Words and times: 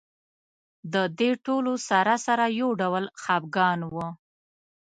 د 0.93 0.95
دې 1.19 1.31
ټولو 1.45 1.73
سره 1.89 2.13
سره 2.25 2.45
یو 2.59 2.69
ډول 2.81 3.03
خپګان 3.21 3.79
و. 3.93 3.95